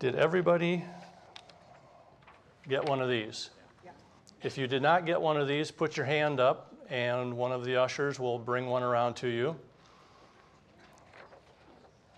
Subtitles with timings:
[0.00, 0.82] Did everybody
[2.66, 3.50] get one of these?
[4.42, 7.66] If you did not get one of these, put your hand up and one of
[7.66, 9.54] the ushers will bring one around to you.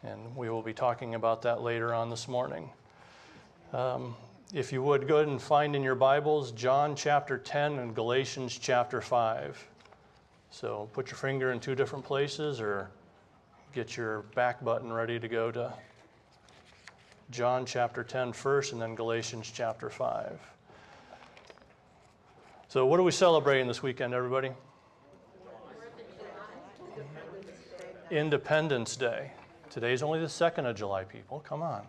[0.05, 2.71] And we will be talking about that later on this morning.
[3.73, 4.15] Um,
[4.55, 8.57] if you would, go ahead and find in your Bibles John chapter 10 and Galatians
[8.63, 9.69] chapter 5.
[10.53, 12.93] So put your finger in two different places or
[13.75, 15.75] get your back button ready to go to
[17.33, 20.39] John chapter 10 first and then Galatians chapter 5.
[22.69, 24.51] So, what are we celebrating this weekend, everybody?
[28.11, 29.31] Independence Day.
[29.71, 31.41] Today's only the 2nd of July, people.
[31.41, 31.87] Come on.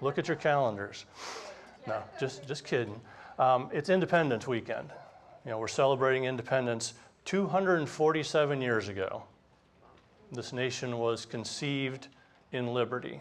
[0.00, 1.04] Look at your calendars.
[1.86, 2.98] No, just, just kidding.
[3.38, 4.88] Um, it's Independence Weekend.
[5.44, 6.94] You know, we're celebrating independence
[7.26, 9.24] 247 years ago.
[10.32, 12.08] This nation was conceived
[12.52, 13.20] in liberty.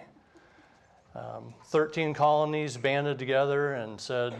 [1.20, 4.34] Um, 13 colonies banded together and said,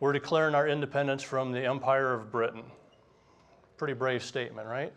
[0.00, 2.62] We're declaring our independence from the Empire of Britain.
[3.76, 4.92] Pretty brave statement, right?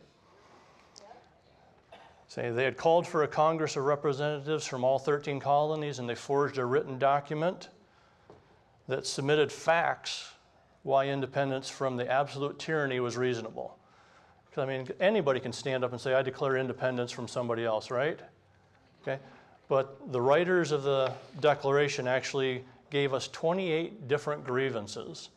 [2.28, 6.16] Say they had called for a Congress of Representatives from all 13 colonies and they
[6.16, 7.70] forged a written document
[8.88, 10.32] that submitted facts
[10.84, 13.78] why independence from the absolute tyranny was reasonable.
[14.46, 17.92] Because, I mean, anybody can stand up and say, I declare independence from somebody else,
[17.92, 18.20] right?
[19.02, 19.20] Okay?
[19.72, 25.30] But the writers of the Declaration actually gave us 28 different grievances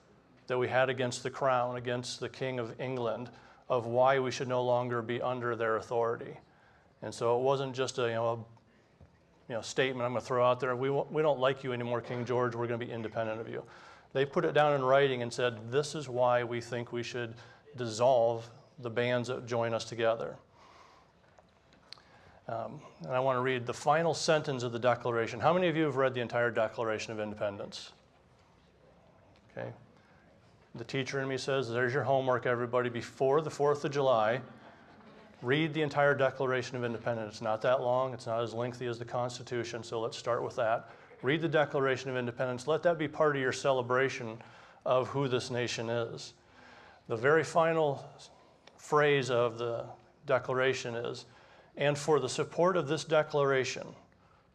[0.48, 3.30] that we had against the crown, against the King of England,
[3.68, 6.36] of why we should no longer be under their authority.
[7.00, 8.36] And so it wasn't just a, you know, a
[9.48, 10.74] you know, statement I'm going to throw out there.
[10.74, 12.56] We, we don't like you anymore, King George.
[12.56, 13.62] We're going to be independent of you.
[14.14, 17.34] They put it down in writing and said, this is why we think we should
[17.76, 20.34] dissolve the bands that join us together.
[22.46, 25.40] Um, and I want to read the final sentence of the Declaration.
[25.40, 27.92] How many of you have read the entire Declaration of Independence?
[29.56, 29.70] Okay.
[30.74, 32.90] The teacher in me says, there's your homework, everybody.
[32.90, 34.40] Before the 4th of July,
[35.40, 37.34] read the entire Declaration of Independence.
[37.34, 40.56] It's not that long, it's not as lengthy as the Constitution, so let's start with
[40.56, 40.90] that.
[41.22, 42.66] Read the Declaration of Independence.
[42.66, 44.36] Let that be part of your celebration
[44.84, 46.34] of who this nation is.
[47.08, 48.04] The very final
[48.76, 49.86] phrase of the
[50.26, 51.24] Declaration is,
[51.76, 53.86] and for the support of this declaration,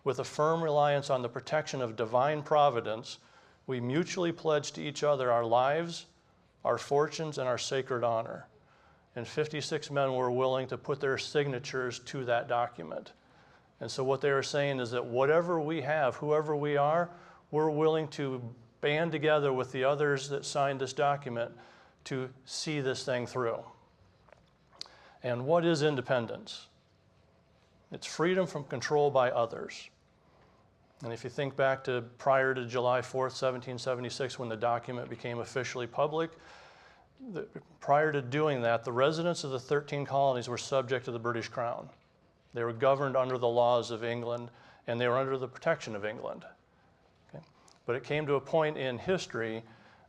[0.04, 3.20] with a firm reliance on the protection of divine providence,
[3.68, 6.06] we mutually pledge to each other our lives,
[6.64, 8.48] our fortunes, and our sacred honor.
[9.16, 13.12] And 56 men were willing to put their signatures to that document.
[13.82, 17.10] And so, what they are saying is that whatever we have, whoever we are,
[17.52, 18.42] we're willing to
[18.82, 21.52] band together with the others that signed this document
[22.06, 23.60] to see this thing through.
[25.22, 26.68] And what is independence?
[27.92, 29.90] It's freedom from control by others.
[31.04, 35.40] And if you think back to prior to July 4th, 1776, when the document became
[35.40, 36.32] officially public,
[37.34, 37.48] the,
[37.80, 41.48] prior to doing that, the residents of the 13 colonies were subject to the British
[41.48, 41.90] Crown.
[42.54, 44.50] They were governed under the laws of England,
[44.88, 46.46] and they were under the protection of England.
[47.30, 47.44] Okay?
[47.86, 49.64] But it came to a point in history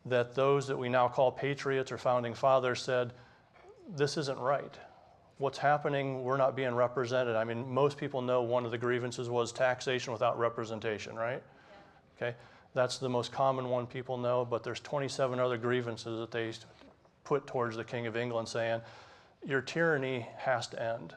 [0.06, 3.12] that those that we now call patriots or founding fathers said,
[3.96, 4.76] this isn't right
[5.40, 7.34] what's happening, we're not being represented.
[7.34, 11.42] I mean, most people know one of the grievances was taxation without representation, right?
[12.20, 12.28] Yeah.
[12.28, 12.36] Okay,
[12.74, 16.52] that's the most common one people know, but there's 27 other grievances that they
[17.24, 18.82] put towards the King of England saying,
[19.46, 21.14] your tyranny has to end.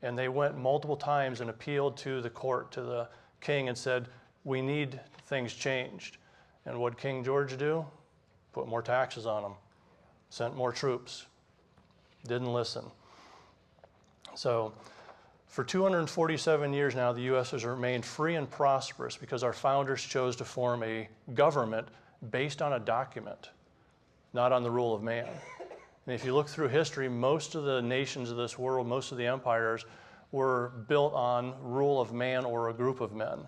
[0.00, 3.08] And they went multiple times and appealed to the court, to the
[3.40, 4.08] king, and said,
[4.44, 6.16] we need things changed.
[6.64, 7.84] And what King George do?
[8.52, 9.52] Put more taxes on them,
[10.30, 11.26] sent more troops,
[12.26, 12.84] didn't listen.
[14.38, 14.72] So
[15.48, 17.50] for 247 years now, the U.S.
[17.50, 21.88] has remained free and prosperous because our founders chose to form a government
[22.30, 23.50] based on a document,
[24.32, 25.26] not on the rule of man.
[26.06, 29.18] And if you look through history, most of the nations of this world, most of
[29.18, 29.84] the empires,
[30.30, 33.40] were built on rule of man or a group of men.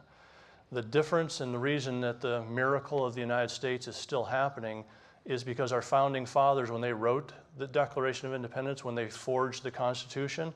[0.72, 4.84] The difference and the reason that the miracle of the United States is still happening
[5.24, 9.62] is because our founding fathers, when they wrote the Declaration of Independence, when they forged
[9.62, 10.52] the Constitution,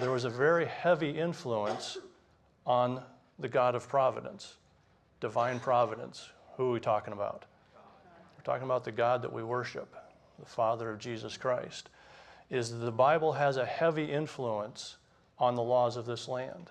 [0.00, 1.98] there was a very heavy influence
[2.66, 3.02] on
[3.38, 4.54] the God of providence,
[5.20, 6.30] divine providence.
[6.56, 7.44] Who are we talking about?
[8.36, 9.94] We're talking about the God that we worship,
[10.38, 11.90] the Father of Jesus Christ.
[12.48, 14.96] Is the Bible has a heavy influence
[15.38, 16.70] on the laws of this land,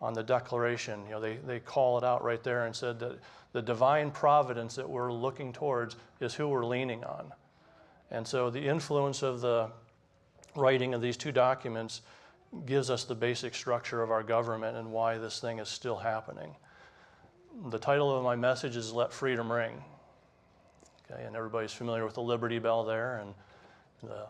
[0.00, 1.04] on the declaration.
[1.04, 3.18] You know, they, they call it out right there and said that
[3.52, 7.32] the divine providence that we're looking towards is who we're leaning on.
[8.10, 9.70] And so the influence of the
[10.56, 12.02] writing of these two documents
[12.66, 16.54] gives us the basic structure of our government and why this thing is still happening.
[17.70, 19.82] the title of my message is Let Freedom Ring.
[21.10, 23.34] Okay, and everybody's familiar with the Liberty Bell there and
[24.02, 24.26] the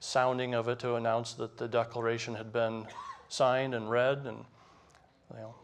[0.00, 2.86] sounding of it to announce that the Declaration had been
[3.28, 4.44] signed and read, and
[5.34, 5.54] you know,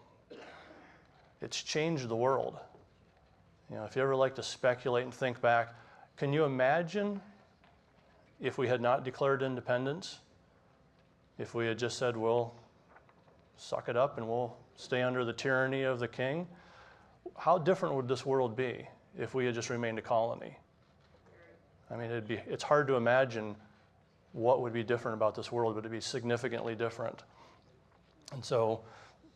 [1.40, 2.58] it's changed the world.
[3.70, 5.74] You know, if you ever like to speculate and think back,
[6.16, 7.20] can you imagine
[8.40, 10.18] if we had not declared independence?
[11.38, 12.54] If we had just said, well,
[13.56, 16.46] suck it up and we'll stay under the tyranny of the king?
[17.36, 18.86] How different would this world be
[19.18, 20.56] if we had just remained a colony?
[21.90, 23.56] I mean, it'd be, it's hard to imagine
[24.32, 27.22] what would be different about this world, but it'd be significantly different.
[28.32, 28.80] And so,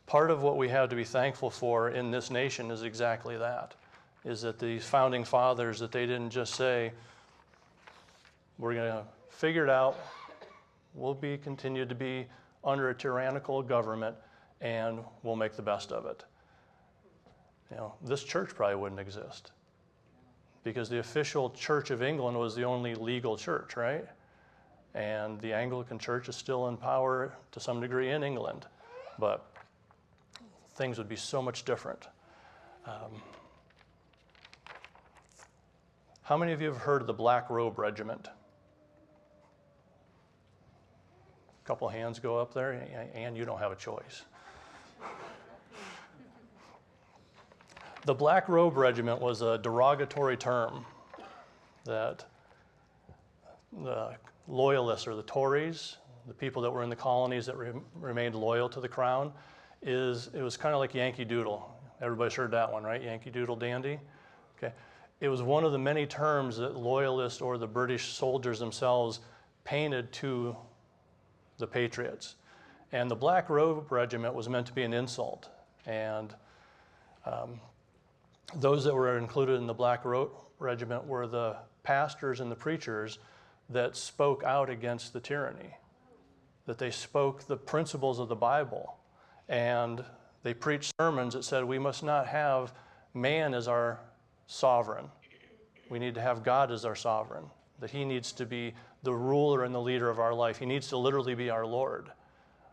[0.06, 3.74] part of what we have to be thankful for in this nation is exactly that
[4.24, 6.92] is that these founding fathers that they didn't just say
[8.58, 9.98] we're going to figure it out
[10.98, 12.26] we'll be continue to be
[12.64, 14.16] under a tyrannical government
[14.60, 16.24] and we'll make the best of it.
[17.70, 19.52] You know this church probably wouldn't exist
[20.64, 24.06] because the official church of england was the only legal church right?
[24.94, 28.66] And the anglican church is still in power to some degree in england
[29.18, 29.52] but
[30.78, 32.06] things would be so much different.
[32.86, 33.20] Um,
[36.22, 38.28] how many of you have heard of the Black Robe Regiment?
[41.57, 42.82] A couple hands go up there,
[43.14, 44.22] and you don't have a choice.
[48.06, 50.86] the Black Robe Regiment was a derogatory term
[51.84, 52.24] that
[53.84, 54.16] the
[54.46, 58.70] loyalists or the Tories, the people that were in the colonies that re- remained loyal
[58.70, 59.30] to the crown,
[59.82, 61.70] is it was kind of like Yankee Doodle.
[62.00, 63.02] Everybody's heard that one, right?
[63.02, 64.00] Yankee Doodle Dandy.
[64.56, 64.72] Okay.
[65.20, 69.20] It was one of the many terms that loyalists or the British soldiers themselves
[69.64, 70.56] painted to
[71.58, 72.36] the Patriots.
[72.92, 75.50] And the Black Robe Regiment was meant to be an insult.
[75.86, 76.34] And
[77.26, 77.60] um,
[78.56, 83.18] those that were included in the Black Robe Regiment were the pastors and the preachers
[83.70, 85.76] that spoke out against the tyranny,
[86.66, 88.96] that they spoke the principles of the Bible.
[89.48, 90.04] And
[90.42, 92.72] they preached sermons that said, We must not have
[93.14, 94.00] man as our
[94.46, 95.06] sovereign.
[95.90, 97.44] We need to have God as our sovereign,
[97.80, 100.58] that He needs to be the ruler and the leader of our life.
[100.58, 102.10] He needs to literally be our Lord,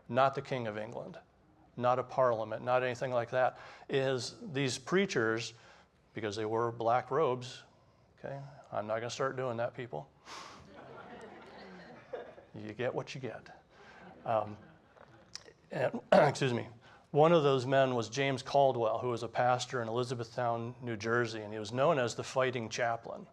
[0.08, 1.16] not the King of England,
[1.76, 3.58] not a parliament, not anything like that.
[3.88, 5.54] Is these preachers,
[6.14, 7.62] because they wore black robes,
[8.18, 8.36] okay,
[8.72, 10.08] I'm not going to start doing that, people.
[12.66, 13.46] you get what you get.
[14.24, 14.56] Um,
[15.70, 16.66] and, excuse me.
[17.12, 21.40] One of those men was James Caldwell, who was a pastor in Elizabethtown, New Jersey,
[21.40, 23.26] and he was known as the fighting chaplain.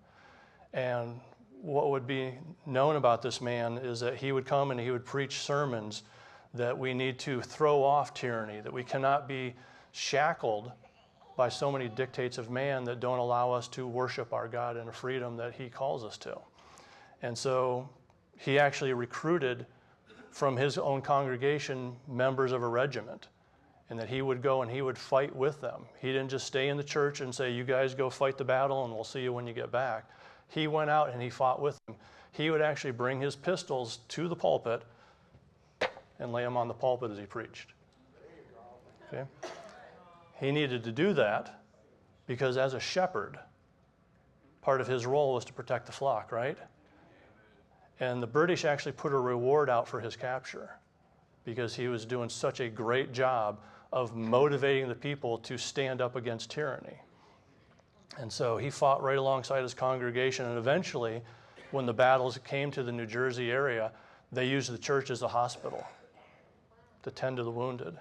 [0.73, 1.19] And
[1.63, 2.33] what would be
[2.65, 6.03] known about this man is that he would come and he would preach sermons
[6.53, 9.53] that we need to throw off tyranny, that we cannot be
[9.93, 10.73] shackled
[11.37, 14.89] by so many dictates of man that don't allow us to worship our God in
[14.89, 16.37] a freedom that he calls us to.
[17.21, 17.87] And so
[18.37, 19.65] he actually recruited
[20.31, 23.29] from his own congregation members of a regiment
[23.89, 25.85] and that he would go and he would fight with them.
[26.01, 28.83] He didn't just stay in the church and say, You guys go fight the battle
[28.83, 30.09] and we'll see you when you get back.
[30.49, 31.95] He went out and he fought with them.
[32.31, 34.83] He would actually bring his pistols to the pulpit
[36.19, 37.73] and lay them on the pulpit as he preached.
[39.07, 39.23] Okay?
[40.39, 41.61] He needed to do that
[42.25, 43.37] because, as a shepherd,
[44.61, 46.57] part of his role was to protect the flock, right?
[47.99, 50.71] And the British actually put a reward out for his capture
[51.45, 53.59] because he was doing such a great job
[53.91, 56.97] of motivating the people to stand up against tyranny.
[58.17, 61.21] And so he fought right alongside his congregation, and eventually,
[61.71, 63.91] when the battles came to the New Jersey area,
[64.31, 65.85] they used the church as a hospital
[67.03, 67.97] to tend to the wounded.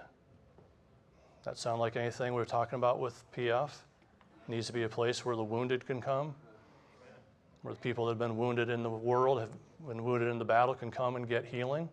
[1.43, 3.71] That sound like anything we are talking about with PF?
[4.47, 6.35] Needs to be a place where the wounded can come,
[7.61, 9.49] where the people that have been wounded in the world, have
[9.87, 11.89] been wounded in the battle, can come and get healing.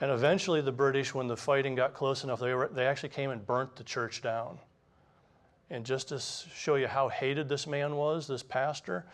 [0.00, 3.30] And eventually, the British, when the fighting got close enough, they, were, they actually came
[3.30, 4.58] and burnt the church down.
[5.70, 9.04] And just to show you how hated this man was, this pastor,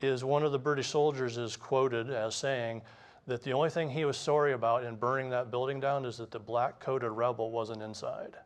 [0.00, 2.82] is one of the British soldiers is quoted as saying
[3.26, 6.30] that the only thing he was sorry about in burning that building down is that
[6.30, 8.36] the black coated rebel wasn't inside.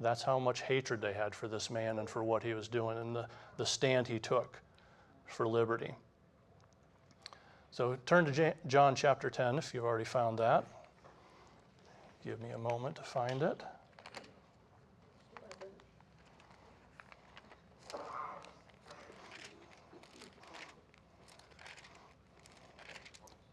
[0.00, 2.98] That's how much hatred they had for this man and for what he was doing
[2.98, 4.60] and the, the stand he took
[5.26, 5.94] for liberty.
[7.70, 10.64] So turn to John chapter 10 if you've already found that.
[12.24, 13.62] Give me a moment to find it.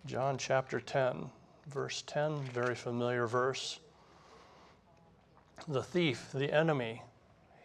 [0.07, 1.29] John chapter 10,
[1.67, 3.79] verse 10, very familiar verse.
[5.67, 7.03] The thief, the enemy,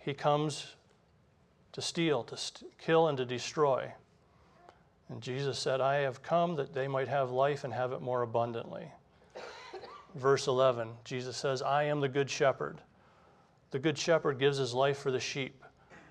[0.05, 0.75] he comes
[1.73, 3.91] to steal, to st- kill, and to destroy.
[5.09, 8.21] And Jesus said, I have come that they might have life and have it more
[8.21, 8.93] abundantly.
[10.15, 12.81] Verse 11, Jesus says, I am the good shepherd.
[13.71, 15.65] The good shepherd gives his life for the sheep.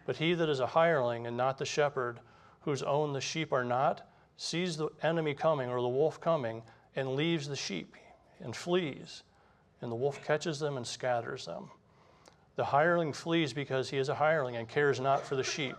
[0.08, 2.20] But he that is a hireling and not the shepherd,
[2.62, 6.62] whose own the sheep are not, sees the enemy coming or the wolf coming
[6.96, 7.96] and leaves the sheep
[8.40, 9.24] and flees.
[9.82, 11.70] And the wolf catches them and scatters them.
[12.56, 15.76] The hireling flees because he is a hireling and cares not for the sheep.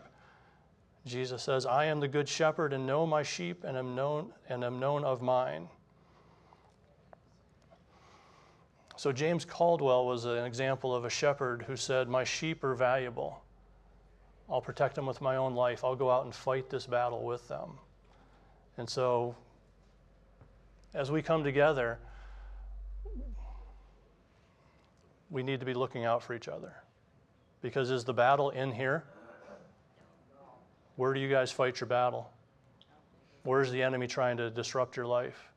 [1.06, 4.64] Jesus says, I am the good shepherd and know my sheep and am known and
[4.64, 5.68] am known of mine.
[8.96, 13.42] So James Caldwell was an example of a shepherd who said, My sheep are valuable.
[14.48, 15.84] I'll protect them with my own life.
[15.84, 17.78] I'll go out and fight this battle with them.
[18.78, 19.34] And so
[20.94, 21.98] as we come together,
[25.30, 26.74] we need to be looking out for each other.
[27.62, 29.04] Because is the battle in here?
[30.96, 32.30] Where do you guys fight your battle?
[33.42, 35.48] Where's the enemy trying to disrupt your life?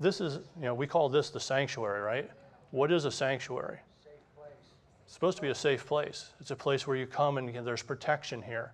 [0.00, 2.30] This is, you know, we call this the sanctuary, right?
[2.72, 3.78] What is a sanctuary?
[5.04, 6.32] It's supposed to be a safe place.
[6.40, 8.72] It's a place where you come and there's protection here.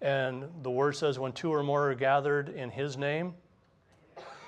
[0.00, 3.34] And the word says, when two or more are gathered in his name,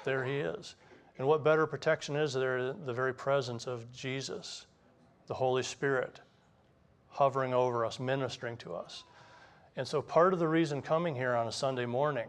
[0.05, 0.75] there he is.
[1.19, 4.67] And what better protection is there the very presence of Jesus,
[5.26, 6.21] the Holy Spirit,
[7.09, 9.05] hovering over us, ministering to us.
[9.76, 12.28] And so part of the reason coming here on a Sunday morning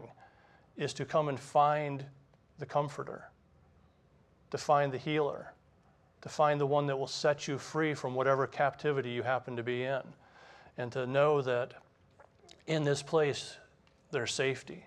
[0.76, 2.04] is to come and find
[2.58, 3.30] the comforter,
[4.50, 5.52] to find the healer,
[6.22, 9.62] to find the one that will set you free from whatever captivity you happen to
[9.62, 10.02] be in,
[10.78, 11.74] and to know that
[12.70, 13.56] in this place
[14.12, 14.86] there's safety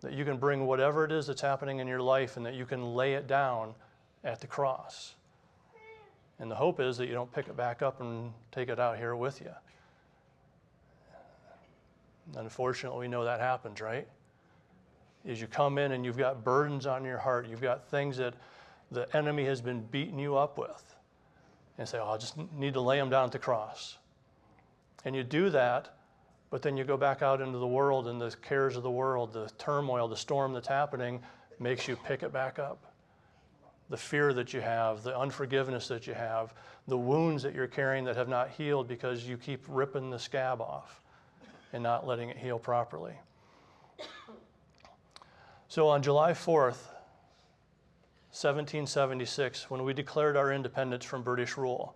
[0.00, 2.64] that you can bring whatever it is that's happening in your life and that you
[2.64, 3.74] can lay it down
[4.24, 5.14] at the cross.
[6.38, 8.96] And the hope is that you don't pick it back up and take it out
[8.96, 9.50] here with you.
[12.36, 14.08] Unfortunately, we know that happens, right?
[15.26, 18.32] Is you come in and you've got burdens on your heart, you've got things that
[18.90, 20.94] the enemy has been beating you up with,
[21.76, 23.98] and say, oh, I just need to lay them down at the cross.
[25.04, 25.99] And you do that,
[26.50, 29.32] but then you go back out into the world and the cares of the world,
[29.32, 31.22] the turmoil, the storm that's happening
[31.60, 32.92] makes you pick it back up.
[33.88, 36.54] The fear that you have, the unforgiveness that you have,
[36.88, 40.60] the wounds that you're carrying that have not healed because you keep ripping the scab
[40.60, 41.00] off
[41.72, 43.14] and not letting it heal properly.
[45.68, 46.82] So on July 4th,
[48.32, 51.94] 1776, when we declared our independence from British rule,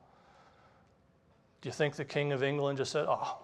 [1.60, 3.38] do you think the King of England just said, Oh,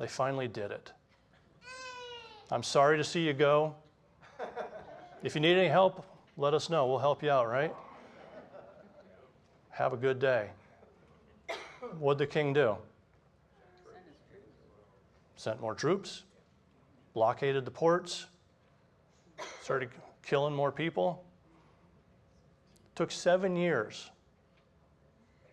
[0.00, 0.92] they finally did it.
[2.50, 3.74] I'm sorry to see you go.
[5.22, 6.06] If you need any help,
[6.38, 6.86] let us know.
[6.86, 7.74] We'll help you out, right?
[9.68, 10.48] Have a good day.
[11.98, 12.76] What'd the king do?
[15.36, 16.22] Sent more troops,
[17.12, 18.26] blockaded the ports,
[19.62, 19.90] started
[20.22, 21.24] killing more people.
[22.94, 24.10] Took seven years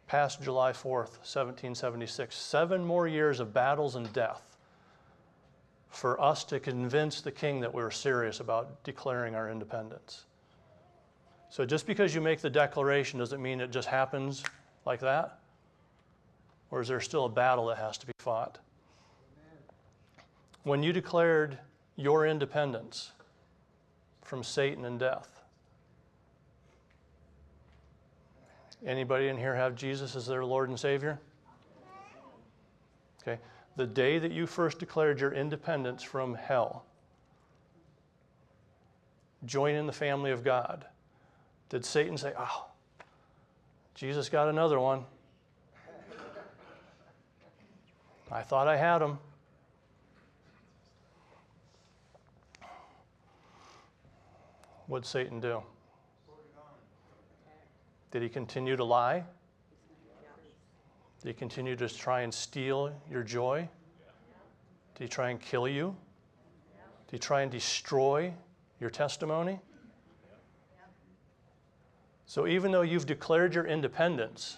[0.08, 2.36] past July 4th, 1776.
[2.36, 4.58] Seven more years of battles and death
[5.90, 10.26] for us to convince the king that we were serious about declaring our independence.
[11.50, 14.44] So just because you make the declaration doesn't mean it just happens
[14.86, 15.40] like that.
[16.72, 18.60] Or is there still a battle that has to be fought?
[20.64, 21.58] When you declared
[21.96, 23.12] your independence
[24.22, 25.37] from Satan and death,
[28.86, 31.20] Anybody in here have Jesus as their Lord and Savior?
[33.22, 33.40] Okay.
[33.76, 36.86] The day that you first declared your independence from hell,
[39.46, 40.86] join in the family of God,
[41.70, 42.68] did Satan say, Oh,
[43.96, 45.06] Jesus got another one?
[48.32, 49.18] I thought I had him.
[54.88, 55.62] What'd Satan do?
[58.12, 59.24] Did he continue to lie?
[61.22, 63.68] Did he continue to try and steal your joy?
[64.96, 65.96] Did he try and kill you?
[67.08, 68.34] Did he try and destroy
[68.80, 69.60] your testimony?
[72.26, 74.58] So, even though you've declared your independence,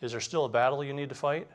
[0.00, 1.48] is there still a battle you need to fight?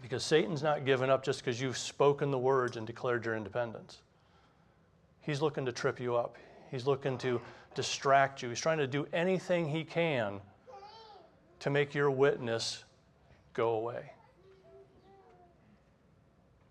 [0.00, 4.02] Because Satan's not given up just because you've spoken the words and declared your independence.
[5.20, 6.36] He's looking to trip you up.
[6.72, 7.40] He's looking to
[7.74, 8.48] distract you.
[8.48, 10.40] He's trying to do anything he can
[11.60, 12.82] to make your witness
[13.52, 14.10] go away.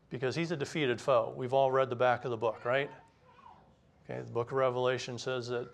[0.10, 1.34] Because he's a defeated foe.
[1.38, 2.90] We've all read the back of the book, right?
[4.04, 5.70] Okay, the book of Revelation says that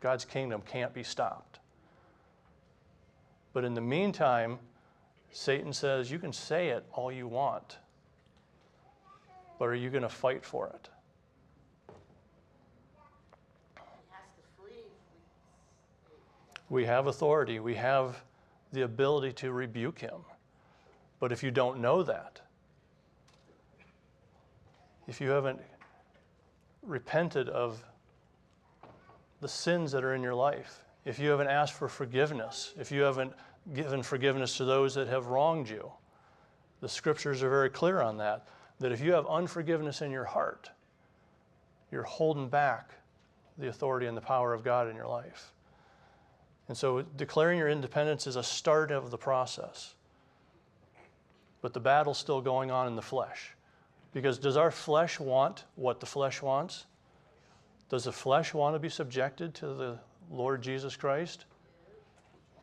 [0.00, 1.60] God's kingdom can't be stopped.
[3.52, 4.58] But in the meantime,
[5.30, 7.78] Satan says, You can say it all you want,
[9.60, 10.88] but are you going to fight for it?
[16.72, 18.22] We have authority, we have
[18.72, 20.24] the ability to rebuke him.
[21.20, 22.40] But if you don't know that,
[25.06, 25.60] if you haven't
[26.80, 27.84] repented of
[29.42, 33.02] the sins that are in your life, if you haven't asked for forgiveness, if you
[33.02, 33.34] haven't
[33.74, 35.92] given forgiveness to those that have wronged you,
[36.80, 38.48] the scriptures are very clear on that.
[38.78, 40.70] That if you have unforgiveness in your heart,
[41.90, 42.92] you're holding back
[43.58, 45.52] the authority and the power of God in your life.
[46.72, 49.92] And so declaring your independence is a start of the process.
[51.60, 53.54] But the battle's still going on in the flesh.
[54.14, 56.86] Because does our flesh want what the flesh wants?
[57.90, 59.98] Does the flesh want to be subjected to the
[60.30, 61.44] Lord Jesus Christ?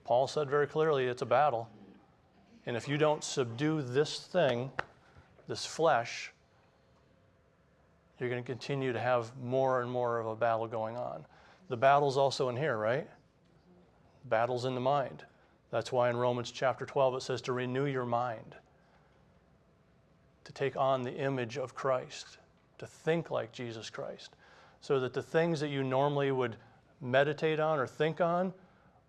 [0.06, 1.70] Paul said very clearly it's a battle.
[2.66, 4.72] And if you don't subdue this thing,
[5.48, 6.32] this flesh,
[8.20, 11.28] you're going to continue to have more and more of a battle going on.
[11.68, 13.08] The battle's also in here, right?
[14.30, 15.24] Battle's in the mind.
[15.72, 18.56] That's why in Romans chapter 12 it says to renew your mind,
[20.46, 22.38] to take on the image of Christ,
[22.80, 24.36] to think like Jesus Christ,
[24.82, 26.56] so that the things that you normally would
[27.02, 28.54] meditate on or think on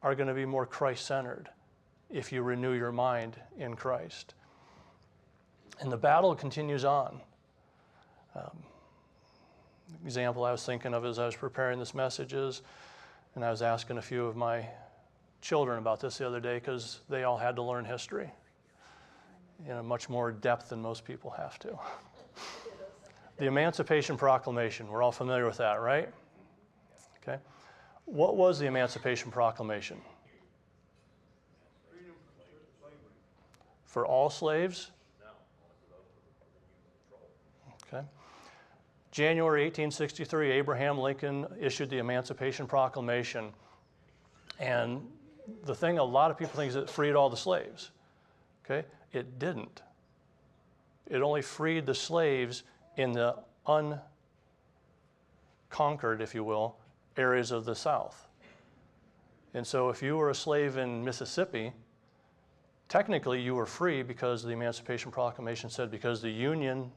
[0.02, 1.48] are going to be more Christ centered
[2.10, 4.34] if you renew your mind in Christ.
[5.80, 7.20] And the battle continues on.
[8.34, 8.58] Um,
[10.04, 12.62] example I was thinking of as I was preparing this message is,
[13.34, 14.66] and I was asking a few of my
[15.40, 18.30] children about this the other day because they all had to learn history
[19.66, 21.78] in a much more depth than most people have to.
[23.38, 26.08] the Emancipation Proclamation, we're all familiar with that, right?
[27.22, 27.38] Okay.
[28.06, 29.98] What was the Emancipation Proclamation?
[33.84, 34.90] For all slaves?
[37.92, 38.06] Okay.
[39.10, 43.52] January 1863, Abraham Lincoln issued the Emancipation Proclamation.
[44.60, 45.02] And
[45.64, 47.90] the thing a lot of people think is it freed all the slaves.
[48.64, 48.86] Okay?
[49.12, 49.82] It didn't.
[51.08, 52.62] It only freed the slaves
[52.96, 53.36] in the
[55.70, 56.76] unconquered, if you will,
[57.16, 58.28] areas of the South.
[59.54, 61.72] And so if you were a slave in Mississippi,
[62.88, 66.92] technically you were free because the Emancipation Proclamation said because the Union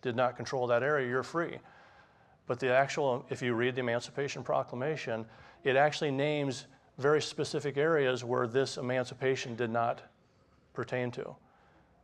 [0.00, 1.58] did not control that area, you're free.
[2.46, 5.26] But the actual, if you read the Emancipation Proclamation,
[5.64, 6.66] it actually names
[6.98, 10.02] very specific areas where this emancipation did not
[10.74, 11.34] pertain to.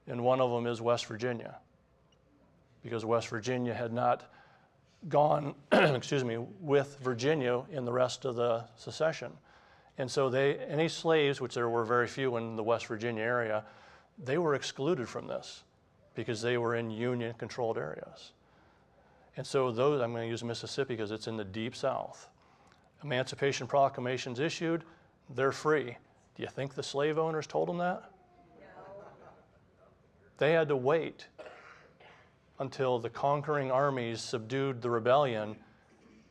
[0.06, 1.56] And one of them is West Virginia,
[2.82, 4.30] because West Virginia had not
[5.08, 9.32] gone, excuse me, with Virginia in the rest of the secession.
[9.98, 13.64] And so they, any slaves, which there were very few in the West Virginia area,
[14.22, 15.62] they were excluded from this
[16.14, 18.32] because they were in Union controlled areas.
[19.36, 22.28] And so those, I'm going to use Mississippi because it's in the deep South.
[23.02, 24.84] Emancipation Proclamation's issued,
[25.34, 25.96] they're free.
[26.36, 28.10] Do you think the slave owners told them that?
[28.58, 28.66] No.
[30.38, 31.26] They had to wait
[32.58, 35.56] until the conquering armies subdued the rebellion,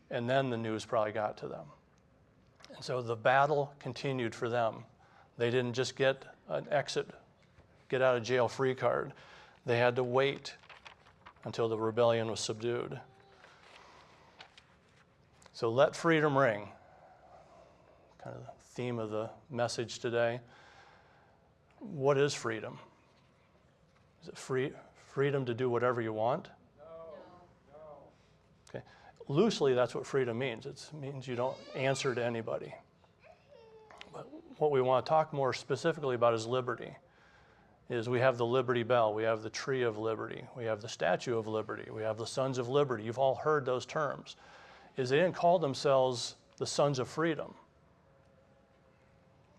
[0.09, 1.65] and then the news probably got to them.
[2.75, 4.83] And so the battle continued for them.
[5.37, 7.09] They didn't just get an exit,
[7.89, 9.13] get out of jail free card.
[9.65, 10.55] They had to wait
[11.45, 12.99] until the rebellion was subdued.
[15.53, 16.67] So let freedom ring.
[18.23, 20.41] Kind of the theme of the message today.
[21.79, 22.79] What is freedom?
[24.23, 24.71] Is it free,
[25.11, 26.49] freedom to do whatever you want?
[26.79, 26.85] No.
[27.71, 27.79] no.
[28.69, 28.83] Okay.
[29.27, 30.65] Loosely, that's what freedom means.
[30.65, 32.73] It means you don't answer to anybody.
[34.11, 36.95] But what we want to talk more specifically about is liberty.
[37.89, 40.89] Is we have the Liberty Bell, we have the Tree of Liberty, we have the
[40.89, 43.03] Statue of Liberty, we have the Sons of Liberty.
[43.03, 44.35] You've all heard those terms
[44.97, 47.53] is they didn't call themselves the sons of freedom.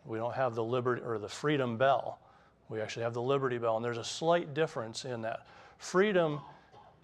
[0.05, 2.18] We don't have the liberty or the freedom bell.
[2.68, 5.47] We actually have the liberty bell, and there's a slight difference in that.
[5.79, 6.40] Freedom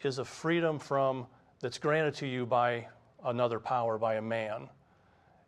[0.02, 1.26] is a freedom from
[1.60, 2.86] that's granted to you by
[3.24, 4.68] another power, by a man.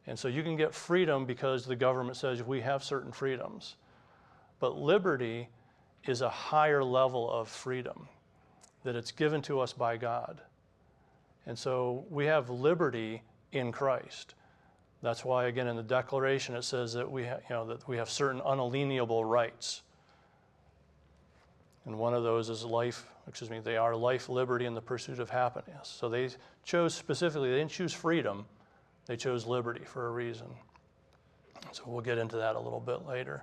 [0.07, 3.77] And so you can get freedom because the government says we have certain freedoms.
[4.59, 5.49] But liberty
[6.07, 8.09] is a higher level of freedom
[8.85, 10.41] that it's given to us by God.
[11.47, 14.35] And so we have liberty in Christ.
[15.03, 17.97] That's why, again, in the Declaration, it says that we, ha- you know, that we
[17.97, 19.83] have certain unalienable rights.
[21.85, 25.19] And one of those is life, excuse me, they are life, liberty, and the pursuit
[25.19, 25.89] of happiness.
[25.89, 26.29] So they
[26.65, 28.47] chose specifically, they didn't choose freedom,
[29.07, 30.47] They chose liberty for a reason.
[31.73, 33.43] So we'll get into that a little bit later.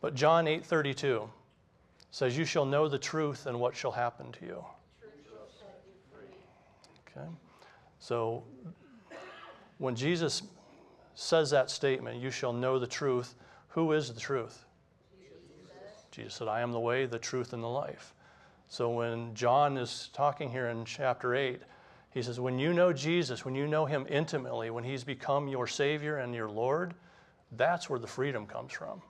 [0.00, 1.30] But John 8:32
[2.10, 4.64] says, "You shall know the truth, and what shall happen to you."
[7.16, 7.26] Okay.
[7.98, 8.44] So
[9.78, 10.42] when Jesus
[11.14, 13.34] says that statement, "You shall know the truth,"
[13.68, 14.64] who is the truth?
[16.10, 18.14] Jesus said, "I am the way, the truth, and the life."
[18.68, 21.62] So when John is talking here in chapter 8,
[22.10, 25.66] he says, When you know Jesus, when you know him intimately, when he's become your
[25.66, 26.94] Savior and your Lord,
[27.52, 29.02] that's where the freedom comes from.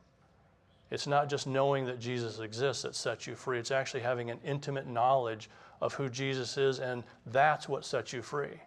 [0.91, 4.41] It's not just knowing that Jesus exists that sets you free, it's actually having an
[4.45, 5.49] intimate knowledge
[5.81, 8.61] of who Jesus is, and that's what sets you free.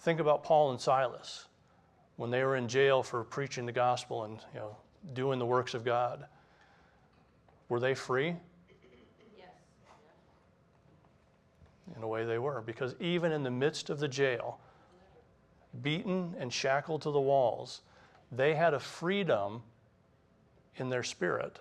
[0.00, 1.46] Think about Paul and Silas
[2.16, 4.76] when they were in jail for preaching the gospel and you know,
[5.12, 6.26] doing the works of God.
[7.68, 8.36] Were they free?
[9.38, 9.48] Yes.
[11.96, 14.58] in a way they were, because even in the midst of the jail,
[15.82, 17.82] beaten and shackled to the walls,
[18.32, 19.62] they had a freedom
[20.76, 21.58] in their spirit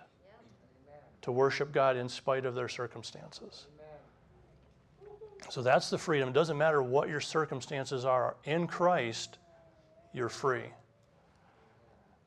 [1.21, 3.67] to worship God in spite of their circumstances.
[5.49, 6.29] So that's the freedom.
[6.29, 8.37] It doesn't matter what your circumstances are.
[8.43, 9.39] In Christ,
[10.13, 10.71] you're free.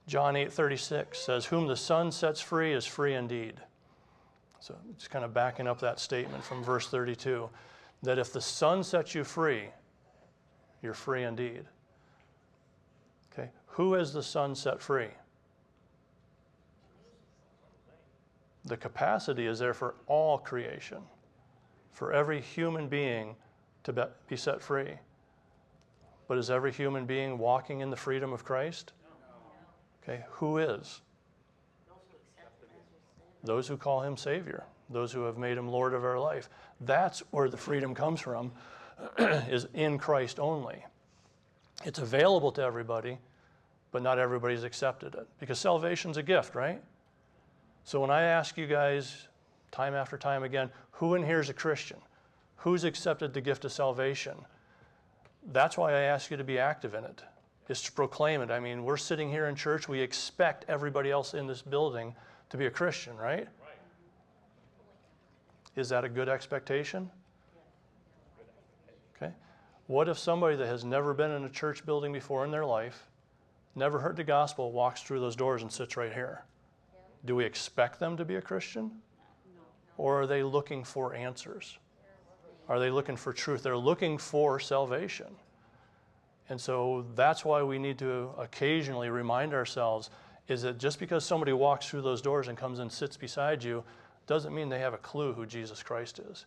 [0.07, 3.63] John 8:36 says, "Whom the Son sets free is free indeed."
[4.59, 7.51] So just kind of backing up that statement from verse 32
[8.03, 9.73] that if the Son sets you free,
[10.83, 11.69] you're free indeed.
[13.33, 15.11] Okay, who has the Son set free?
[18.65, 21.09] The capacity is there for all creation,
[21.93, 23.37] for every human being
[23.85, 24.95] to be set free.
[26.29, 28.93] But is every human being walking in the freedom of Christ?
[30.03, 31.01] Okay, who is?
[33.45, 36.49] Those who call him Savior those who have made him Lord of our life.
[36.81, 38.53] That's where the freedom comes from,
[39.19, 40.85] is in Christ only.
[41.85, 43.19] It's available to everybody,
[43.91, 46.83] but not everybody's accepted it because salvation's a gift, right?
[47.85, 49.29] So when I ask you guys
[49.73, 51.97] time after time again, who in here is a Christian?
[52.57, 54.37] Who's accepted the gift of salvation?
[55.51, 57.23] That's why I ask you to be active in it,
[57.69, 58.51] is to proclaim it.
[58.53, 62.15] I mean, we're sitting here in church, we expect everybody else in this building
[62.51, 63.49] to be a Christian, right?
[63.49, 63.49] right.
[65.75, 67.11] Is that a good expectation?
[69.17, 69.33] Okay.
[69.87, 73.09] What if somebody that has never been in a church building before in their life,
[73.75, 76.45] never heard the gospel, walks through those doors and sits right here?
[77.25, 78.91] Do we expect them to be a Christian?
[79.97, 81.79] Or are they looking for answers?
[82.69, 83.63] Are they looking for truth?
[83.63, 85.27] They're looking for salvation.
[86.49, 90.11] And so that's why we need to occasionally remind ourselves
[90.49, 93.85] is that just because somebody walks through those doors and comes and sits beside you
[94.27, 96.47] doesn't mean they have a clue who Jesus Christ is.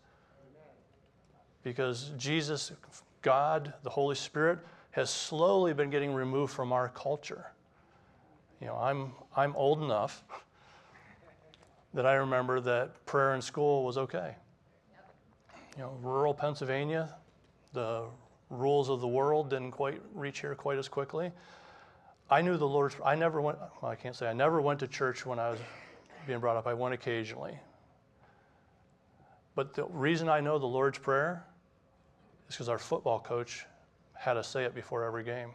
[1.63, 2.71] Because Jesus,
[3.21, 4.60] God, the Holy Spirit,
[4.91, 7.47] has slowly been getting removed from our culture.
[8.62, 10.23] You know, I'm, I'm old enough
[11.95, 14.36] that I remember that prayer in school was okay.
[15.77, 17.15] You know, rural Pennsylvania,
[17.73, 18.03] the
[18.49, 21.31] rules of the world didn't quite reach here quite as quickly.
[22.29, 24.88] I knew the Lord's, I never went, well, I can't say I never went to
[24.88, 25.60] church when I was
[26.27, 26.67] being brought up.
[26.67, 27.58] I went occasionally.
[29.55, 31.45] But the reason I know the Lord's Prayer
[32.49, 33.65] is because our football coach
[34.13, 35.51] had us say it before every game.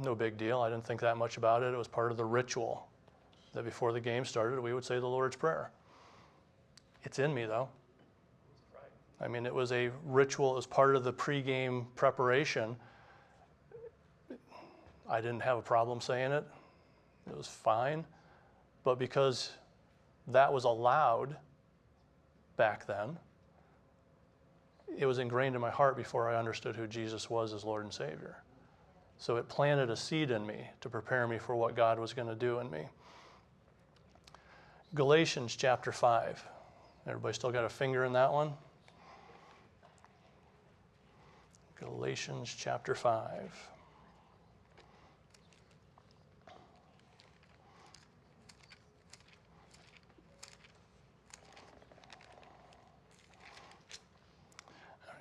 [0.00, 0.60] No big deal.
[0.60, 1.74] I didn't think that much about it.
[1.74, 2.88] It was part of the ritual
[3.52, 5.72] that before the game started, we would say the Lord's Prayer.
[7.02, 7.68] It's in me, though.
[9.20, 12.76] I mean, it was a ritual, it was part of the pregame preparation.
[15.10, 16.46] I didn't have a problem saying it,
[17.28, 18.04] it was fine.
[18.84, 19.50] But because
[20.28, 21.36] that was allowed
[22.56, 23.18] back then,
[24.96, 27.92] it was ingrained in my heart before I understood who Jesus was as Lord and
[27.92, 28.36] Savior.
[29.18, 32.28] So it planted a seed in me to prepare me for what God was going
[32.28, 32.86] to do in me.
[34.94, 36.42] Galatians chapter 5.
[37.06, 38.52] Everybody still got a finger in that one?
[41.80, 43.68] Galatians chapter 5.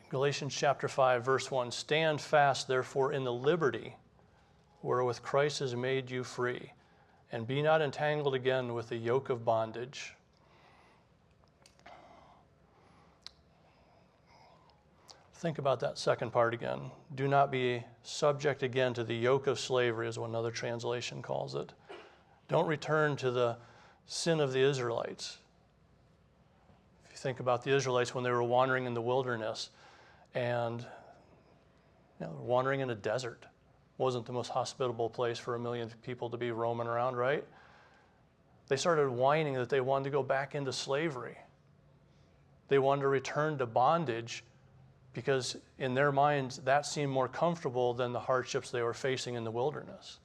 [0.10, 3.96] Galatians chapter 5, verse 1 Stand fast, therefore, in the liberty
[4.82, 6.72] wherewith Christ has made you free,
[7.32, 10.13] and be not entangled again with the yoke of bondage.
[15.34, 16.89] Think about that second part again.
[17.13, 21.54] Do not be subject again to the yoke of slavery, is what another translation calls
[21.54, 21.74] it.
[22.48, 23.58] Don't return to the
[24.06, 25.38] sin of the Israelites.
[27.06, 29.70] If you think about the Israelites when they were wandering in the wilderness,
[30.34, 30.82] and
[32.20, 33.46] you know, wandering in a desert
[33.98, 37.44] wasn't the most hospitable place for a million people to be roaming around, right?
[38.68, 41.38] They started whining that they wanted to go back into slavery.
[42.68, 44.44] They wanted to return to bondage
[45.13, 49.44] because, in their minds, that seemed more comfortable than the hardships they were facing in
[49.44, 50.20] the wilderness.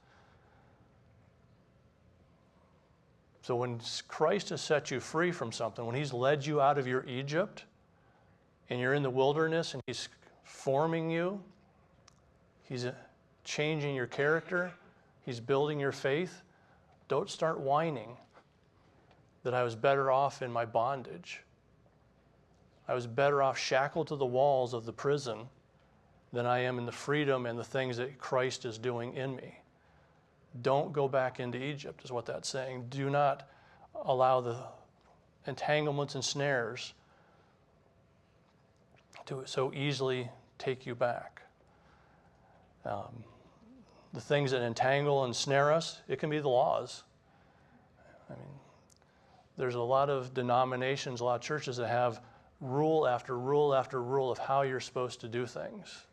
[3.41, 6.85] So, when Christ has set you free from something, when He's led you out of
[6.85, 7.65] your Egypt,
[8.73, 10.09] and you're in the wilderness and He's
[10.43, 11.39] forming you,
[12.63, 12.93] He's uh,
[13.43, 14.71] changing your character,
[15.21, 16.41] He's building your faith,
[17.07, 18.17] don't start whining
[19.43, 21.41] that I was better off in my bondage.
[22.87, 25.41] I was better off shackled to the walls of the prison
[26.31, 29.59] than I am in the freedom and the things that Christ is doing in me.
[30.63, 32.87] Don't go back into Egypt, is what that's saying.
[32.89, 33.47] Do not
[34.03, 34.57] allow the
[35.45, 36.93] entanglements and snares
[39.25, 41.41] to so easily take you back.
[42.85, 43.23] Um,
[44.13, 47.03] the things that entangle and snare us, it can be the laws.
[48.29, 48.43] I mean,
[49.57, 52.21] there's a lot of denominations, a lot of churches that have
[52.61, 56.05] rule after rule after rule of how you're supposed to do things.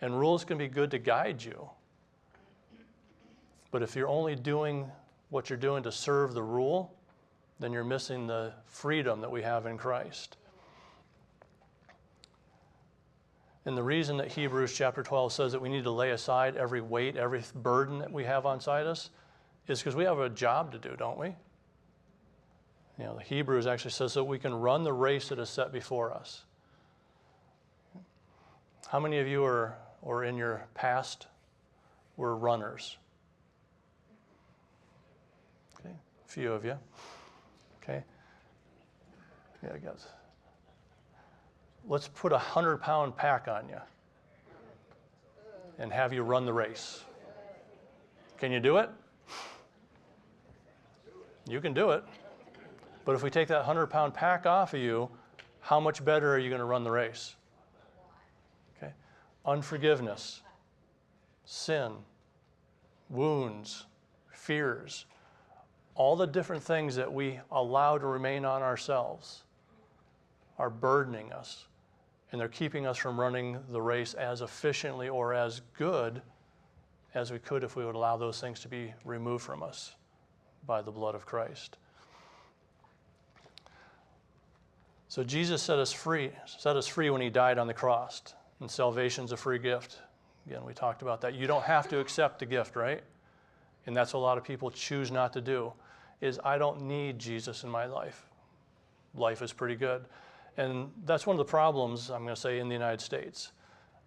[0.00, 1.70] And rules can be good to guide you.
[3.70, 4.90] But if you're only doing
[5.30, 6.94] what you're doing to serve the rule,
[7.58, 10.36] then you're missing the freedom that we have in Christ.
[13.64, 16.80] And the reason that Hebrews chapter 12 says that we need to lay aside every
[16.80, 19.10] weight, every burden that we have on us
[19.68, 21.28] is because we have a job to do, don't we?
[22.98, 25.72] You know, the Hebrews actually says that we can run the race that is set
[25.72, 26.44] before us.
[28.88, 31.28] How many of you are, or in your past,
[32.16, 32.98] were runners?
[35.80, 36.76] Okay, a few of you.
[37.82, 38.02] Okay.
[39.62, 40.06] Yeah, I guess
[41.88, 43.80] let's put a 100 pound pack on you
[45.78, 47.02] and have you run the race.
[48.38, 48.90] Can you do it?
[51.48, 52.04] You can do it.
[53.04, 55.08] But if we take that 100 pound pack off of you,
[55.60, 57.34] how much better are you going to run the race?
[58.76, 58.92] Okay.
[59.44, 60.42] Unforgiveness,
[61.44, 61.92] sin,
[63.08, 63.86] wounds,
[64.30, 65.06] fears,
[65.94, 69.42] all the different things that we allow to remain on ourselves
[70.58, 71.66] are burdening us
[72.32, 76.22] and they're keeping us from running the race as efficiently or as good
[77.14, 79.94] as we could if we would allow those things to be removed from us
[80.66, 81.76] by the blood of Christ.
[85.08, 88.22] So Jesus set us free, set us free when he died on the cross.
[88.60, 89.98] And salvation's a free gift.
[90.46, 91.34] Again, we talked about that.
[91.34, 93.02] You don't have to accept the gift, right?
[93.86, 95.72] And that's what a lot of people choose not to do.
[96.20, 98.24] Is I don't need Jesus in my life.
[99.14, 100.04] Life is pretty good.
[100.56, 103.52] And that's one of the problems, I'm going to say, in the United States,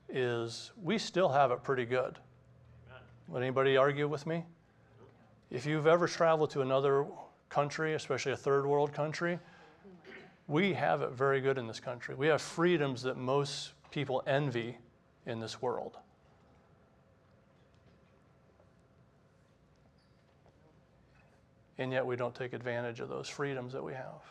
[0.10, 2.19] is we still have it pretty good.
[2.88, 3.01] Amen.
[3.29, 4.45] Would anybody argue with me?
[5.49, 7.05] If you've ever traveled to another
[7.49, 9.39] country, especially a third world country,
[10.47, 12.13] we have it very good in this country.
[12.13, 14.77] We have freedoms that most people envy
[15.25, 15.97] in this world.
[21.77, 24.21] And yet we don't take advantage of those freedoms that we have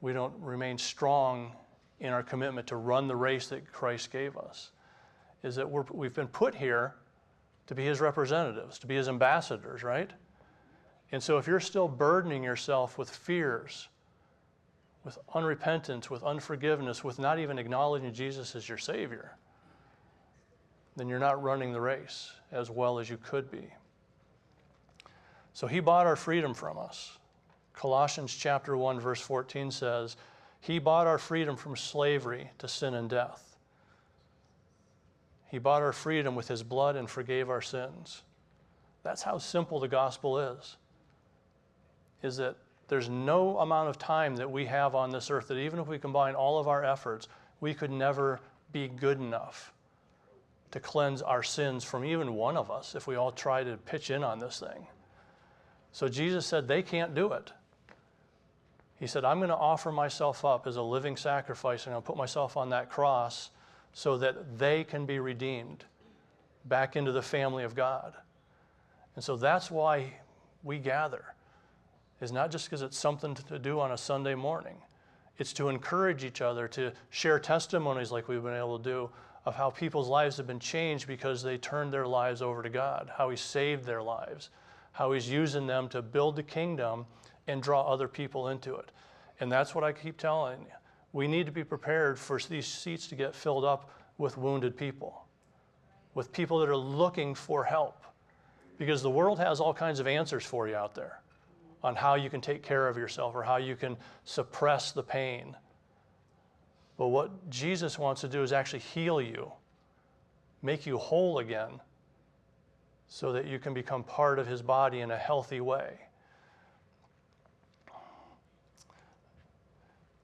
[0.00, 1.52] we don't remain strong
[2.00, 4.70] in our commitment to run the race that Christ gave us.
[5.42, 6.94] Is that we're, we've been put here
[7.66, 10.10] to be his representatives, to be his ambassadors, right?
[11.12, 13.88] And so if you're still burdening yourself with fears,
[15.04, 19.36] with unrepentance, with unforgiveness, with not even acknowledging Jesus as your Savior,
[20.96, 23.72] then you're not running the race as well as you could be.
[25.52, 27.18] So he bought our freedom from us.
[27.80, 30.18] Colossians chapter 1 verse 14 says,
[30.60, 33.56] "He bought our freedom from slavery to sin and death."
[35.46, 38.22] He bought our freedom with his blood and forgave our sins.
[39.02, 40.76] That's how simple the gospel is.
[42.20, 42.56] Is that
[42.88, 45.98] there's no amount of time that we have on this earth that even if we
[45.98, 47.28] combine all of our efforts,
[47.60, 48.40] we could never
[48.72, 49.72] be good enough
[50.72, 54.10] to cleanse our sins from even one of us if we all try to pitch
[54.10, 54.86] in on this thing.
[55.92, 57.54] So Jesus said they can't do it.
[59.00, 62.18] He said, I'm going to offer myself up as a living sacrifice and I'll put
[62.18, 63.50] myself on that cross
[63.94, 65.84] so that they can be redeemed
[66.66, 68.12] back into the family of God.
[69.16, 70.12] And so that's why
[70.62, 71.24] we gather,
[72.20, 74.76] is not just because it's something to do on a Sunday morning.
[75.38, 79.10] It's to encourage each other, to share testimonies like we've been able to do
[79.46, 83.10] of how people's lives have been changed because they turned their lives over to God,
[83.16, 84.50] how He saved their lives,
[84.92, 87.06] how He's using them to build the kingdom
[87.46, 88.90] and draw other people into it.
[89.40, 90.72] And that's what I keep telling you.
[91.12, 95.24] We need to be prepared for these seats to get filled up with wounded people,
[96.14, 98.04] with people that are looking for help.
[98.78, 101.20] Because the world has all kinds of answers for you out there
[101.82, 105.56] on how you can take care of yourself or how you can suppress the pain.
[106.96, 109.50] But what Jesus wants to do is actually heal you,
[110.62, 111.80] make you whole again,
[113.08, 115.98] so that you can become part of his body in a healthy way.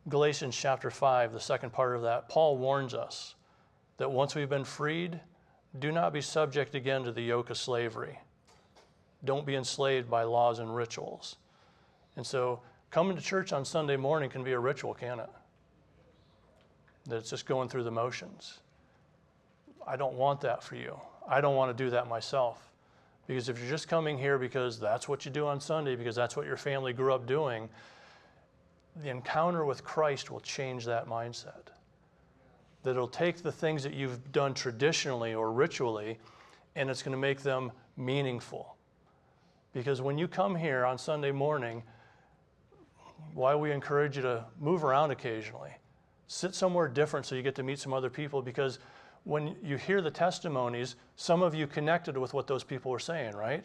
[0.09, 3.35] Galatians chapter 5, the second part of that, Paul warns us
[3.97, 5.19] that once we've been freed,
[5.81, 8.21] do not be subject again to the yoke of slavery.
[9.25, 11.37] Don't be enslaved by laws and rituals.
[12.16, 15.31] And so coming to church on Sunday morning can be a ritual, can it?
[17.07, 18.61] That it's just going through the motions.
[19.87, 20.99] I don't want that for you.
[21.29, 22.71] I don't want to do that myself.
[23.27, 26.37] Because if you're just coming here because that's what you do on Sunday, because that's
[26.37, 27.69] what your family grew up doing,
[29.02, 31.68] the encounter with Christ will change that mindset.
[32.82, 36.18] That it'll take the things that you've done traditionally or ritually,
[36.74, 38.76] and it's going to make them meaningful.
[39.72, 41.82] Because when you come here on Sunday morning,
[43.35, 45.70] why we encourage you to move around occasionally.
[46.26, 48.78] Sit somewhere different so you get to meet some other people because
[49.24, 53.35] when you hear the testimonies, some of you connected with what those people were saying,
[53.35, 53.64] right?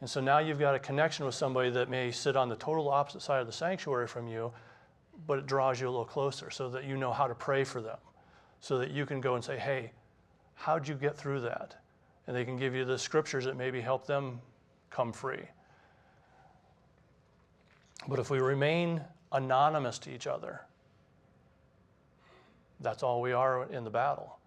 [0.00, 2.88] And so now you've got a connection with somebody that may sit on the total
[2.90, 4.52] opposite side of the sanctuary from you,
[5.26, 7.80] but it draws you a little closer so that you know how to pray for
[7.80, 7.98] them,
[8.60, 9.92] so that you can go and say, hey,
[10.54, 11.76] how'd you get through that?
[12.26, 14.40] And they can give you the scriptures that maybe help them
[14.90, 15.42] come free.
[18.08, 19.00] But if we remain
[19.32, 20.60] anonymous to each other,
[22.80, 24.38] that's all we are in the battle.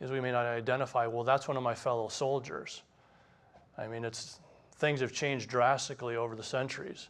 [0.00, 2.82] Is we may not identify, well, that's one of my fellow soldiers.
[3.76, 4.38] I mean, it's
[4.78, 7.08] things have changed drastically over the centuries.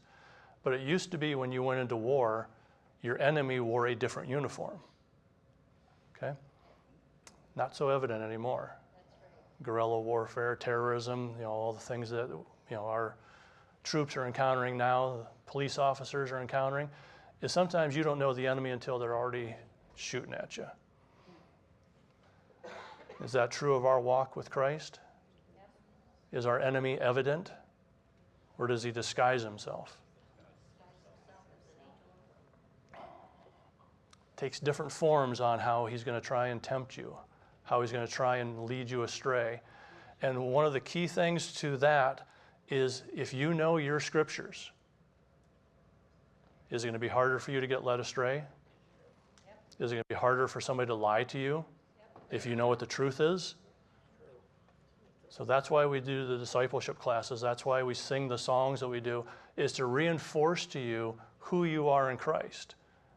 [0.63, 2.49] But it used to be when you went into war,
[3.03, 4.79] your enemy wore a different uniform.
[6.17, 6.33] Okay?
[7.55, 8.77] Not so evident anymore.
[8.95, 9.63] Right.
[9.63, 13.17] Guerrilla warfare, terrorism, you know, all the things that you know our
[13.85, 16.91] troops are encountering now, police officers are encountering,
[17.41, 19.55] is sometimes you don't know the enemy until they're already
[19.95, 20.67] shooting at you.
[23.25, 25.01] Is that true of our walk with Christ?
[26.33, 27.53] Is our enemy evident?
[28.59, 30.01] Or does he disguise himself?
[34.37, 37.17] Takes different forms on how he's going to try and tempt you,
[37.65, 39.61] how he's going to try and lead you astray.
[40.23, 42.27] And one of the key things to that
[42.69, 44.71] is if you know your scriptures,
[46.71, 48.45] is it going to be harder for you to get led astray?
[49.47, 49.61] Yep.
[49.81, 51.65] Is it going to be harder for somebody to lie to you
[51.99, 52.23] yep.
[52.31, 53.55] if you know what the truth is?
[55.31, 57.41] So that's why we do the discipleship classes.
[57.41, 59.25] That's why we sing the songs that we do,
[59.57, 62.75] is to reinforce to you who you are in Christ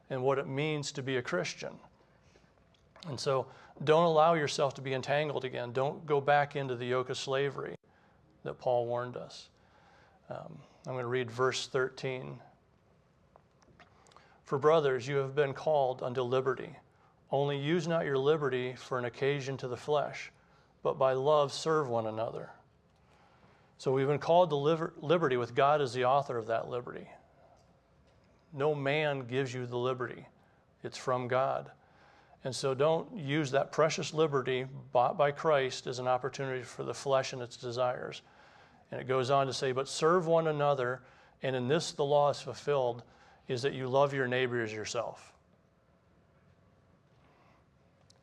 [0.09, 1.73] and what it means to be a Christian.
[3.07, 3.47] And so
[3.83, 5.71] don't allow yourself to be entangled again.
[5.71, 7.75] Don't go back into the yoke of slavery
[8.43, 9.49] that Paul warned us.
[10.29, 12.39] Um, I'm going to read verse 13.
[14.45, 16.75] For brothers, you have been called unto liberty.
[17.31, 20.31] Only use not your liberty for an occasion to the flesh,
[20.83, 22.49] but by love serve one another.
[23.77, 27.07] So we've been called to liber- liberty with God as the author of that liberty.
[28.53, 30.27] No man gives you the liberty,
[30.83, 31.71] it's from God.
[32.43, 36.93] And so don't use that precious liberty bought by Christ as an opportunity for the
[36.93, 38.23] flesh and its desires.
[38.91, 41.01] And it goes on to say, But serve one another,
[41.43, 43.03] and in this the law is fulfilled
[43.47, 45.33] is that you love your neighbor as yourself.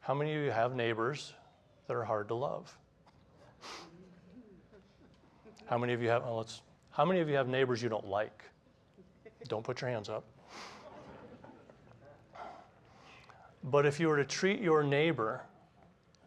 [0.01, 1.35] How many of you have neighbors
[1.89, 2.77] that are hard to love?
[5.67, 8.07] How many of you have, well, let's, how many of you have neighbors you don't
[8.07, 8.45] like?
[9.49, 10.25] Don't put your hands up.
[13.65, 15.43] But if you were to treat your neighbor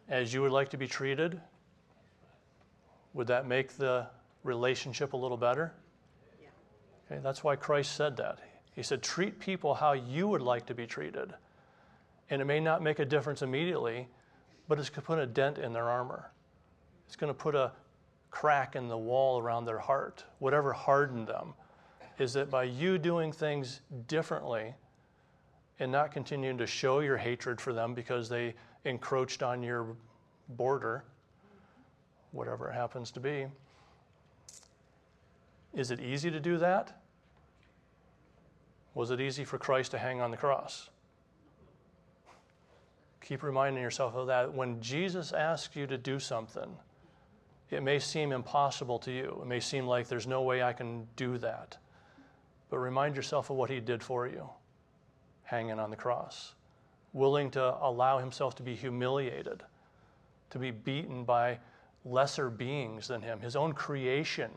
[0.08, 1.40] as you would like to be treated,
[3.14, 4.06] would that make the
[4.44, 5.72] relationship a little better?
[6.40, 6.48] Yeah.
[7.10, 8.38] Okay, that's why Christ said that.
[8.74, 11.34] He said, treat people how you would like to be treated.
[12.30, 14.08] And it may not make a difference immediately,
[14.72, 16.30] but it's going to put a dent in their armor.
[17.06, 17.72] It's going to put a
[18.30, 20.24] crack in the wall around their heart.
[20.38, 21.52] Whatever hardened them
[22.18, 24.74] is that by you doing things differently
[25.78, 28.54] and not continuing to show your hatred for them because they
[28.86, 29.94] encroached on your
[30.48, 31.04] border,
[32.30, 33.48] whatever it happens to be,
[35.74, 36.98] is it easy to do that?
[38.94, 40.88] Was it easy for Christ to hang on the cross?
[43.22, 44.52] Keep reminding yourself of that.
[44.52, 46.76] When Jesus asks you to do something,
[47.70, 49.38] it may seem impossible to you.
[49.40, 51.78] It may seem like there's no way I can do that.
[52.68, 54.48] But remind yourself of what he did for you.
[55.52, 56.54] hanging on the cross,
[57.12, 59.62] willing to allow himself to be humiliated,
[60.48, 61.58] to be beaten by
[62.06, 63.38] lesser beings than him.
[63.38, 64.50] His own creation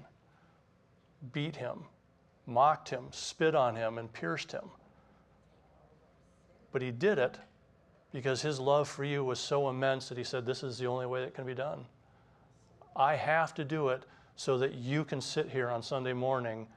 [1.34, 1.84] beat him,
[2.46, 4.70] mocked him, spit on him, and pierced him.
[6.72, 7.38] But he did it
[8.12, 11.06] because his love for you was so immense that he said, This is the only
[11.06, 11.86] way that can be done.
[12.96, 14.04] I have to do it
[14.36, 16.68] so that you can sit here on Sunday morning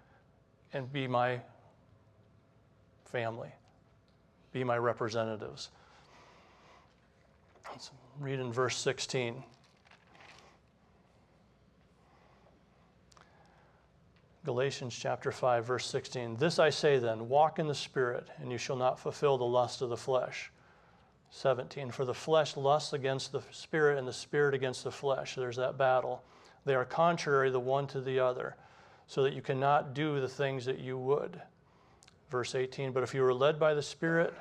[0.73, 1.41] and be my
[3.05, 3.51] family,
[4.53, 5.71] be my representatives.
[7.71, 9.43] Let's read in verse 16.
[14.45, 16.37] Galatians chapter 5, verse 16.
[16.37, 19.83] This I say then walk in the Spirit, and you shall not fulfill the lust
[19.83, 20.51] of the flesh.
[21.31, 21.91] 17.
[21.91, 25.35] For the flesh lusts against the Spirit, and the Spirit against the flesh.
[25.35, 26.23] There's that battle.
[26.65, 28.57] They are contrary the one to the other,
[29.07, 31.41] so that you cannot do the things that you would.
[32.31, 32.93] Verse 18.
[32.93, 34.35] But if you are led by the Spirit,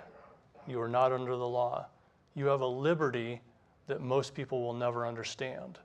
[0.68, 1.88] you are not under the law.
[2.36, 3.42] You have a liberty
[3.88, 5.80] that most people will never understand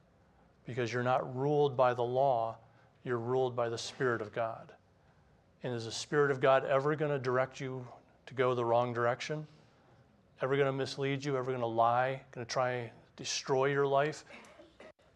[0.66, 2.56] because you're not ruled by the law
[3.04, 4.72] you're ruled by the Spirit of God.
[5.62, 7.86] And is the Spirit of God ever going to direct you
[8.26, 9.46] to go the wrong direction?
[10.42, 11.36] Ever going to mislead you?
[11.36, 12.20] Ever going to lie?
[12.32, 14.24] Going to try and destroy your life?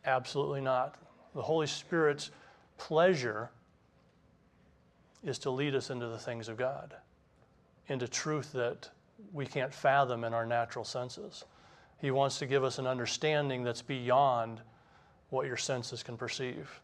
[0.04, 0.94] Absolutely not.
[1.34, 2.30] The Holy Spirit's
[2.78, 3.50] pleasure
[5.24, 6.94] is to lead us into the things of God,
[7.88, 8.88] into truth that
[9.32, 11.44] we can't fathom in our natural senses.
[12.00, 14.60] He wants to give us an understanding that's beyond
[15.30, 16.80] what your senses can perceive.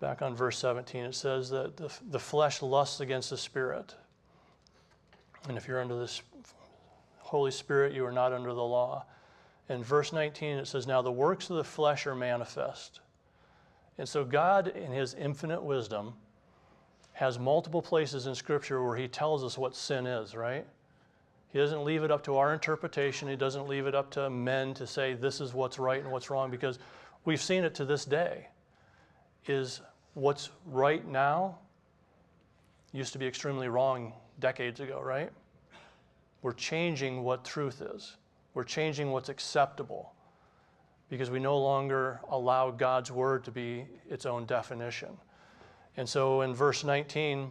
[0.00, 3.94] Back on verse 17, it says that the, the flesh lusts against the spirit.
[5.48, 6.22] And if you're under this
[7.18, 9.04] Holy Spirit, you are not under the law.
[9.68, 13.00] In verse 19, it says, Now the works of the flesh are manifest.
[13.98, 16.14] And so God, in his infinite wisdom,
[17.12, 20.66] has multiple places in Scripture where he tells us what sin is, right?
[21.52, 23.28] He doesn't leave it up to our interpretation.
[23.28, 26.30] He doesn't leave it up to men to say this is what's right and what's
[26.30, 26.78] wrong because
[27.24, 28.48] we've seen it to this day.
[29.46, 29.80] Is
[30.14, 31.58] what's right now
[32.92, 35.30] used to be extremely wrong decades ago, right?
[36.42, 38.16] We're changing what truth is.
[38.54, 40.12] We're changing what's acceptable
[41.08, 45.10] because we no longer allow God's word to be its own definition.
[45.96, 47.50] And so in verse 19,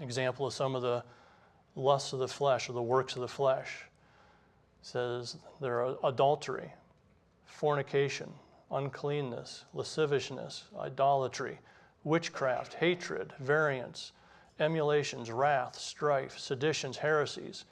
[0.00, 1.02] example of some of the
[1.76, 3.84] lusts of the flesh or the works of the flesh
[4.82, 6.72] says there are adultery,
[7.44, 8.30] fornication,
[8.70, 11.58] uncleanness, lasciviousness, idolatry,
[12.04, 14.12] witchcraft, hatred, variance,
[14.60, 17.64] emulations, wrath, strife, seditions, heresies,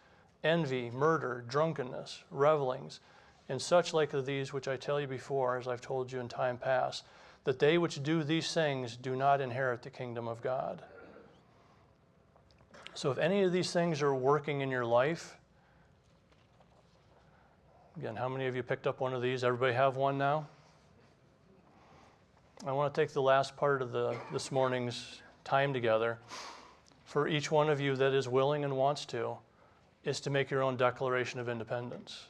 [0.44, 3.00] envy, murder, drunkenness, revelings,
[3.48, 6.28] and such like of these which I tell you before, as I've told you in
[6.28, 7.04] time past,
[7.44, 10.82] that they which do these things do not inherit the kingdom of God.
[12.94, 15.36] So if any of these things are working in your life,
[17.96, 19.44] again, how many of you picked up one of these?
[19.44, 20.48] Everybody have one now?
[22.64, 26.18] I want to take the last part of the, this morning's time together
[27.04, 29.36] for each one of you that is willing and wants to,
[30.04, 32.26] is to make your own declaration of independence.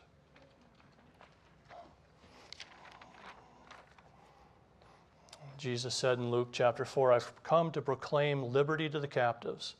[5.56, 9.76] Jesus said in Luke chapter 4, I've come to proclaim liberty to the captives,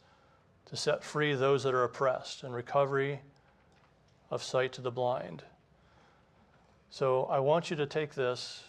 [0.67, 3.21] to set free those that are oppressed, and recovery
[4.31, 5.43] of sight to the blind.
[6.89, 8.63] So I want you to take this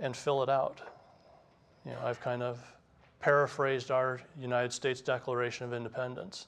[0.00, 0.80] and fill it out.
[1.84, 2.62] You know, I've kind of
[3.20, 6.46] paraphrased our United States Declaration of Independence.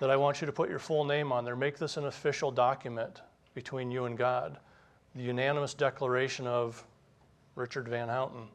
[0.00, 1.56] That I want you to put your full name on there.
[1.56, 3.22] Make this an official document
[3.54, 4.58] between you and God.
[5.14, 6.84] The unanimous declaration of
[7.54, 8.48] Richard Van Houten.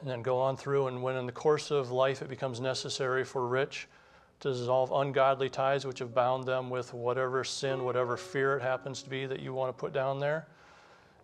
[0.00, 3.24] And then go on through, and when in the course of life it becomes necessary
[3.24, 3.88] for Rich
[4.40, 9.02] to dissolve ungodly ties which have bound them with whatever sin, whatever fear it happens
[9.02, 10.46] to be that you want to put down there,